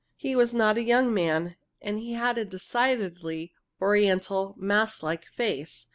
[0.15, 5.89] He was not a young man, and he had a decidedly Oriental, mask like face.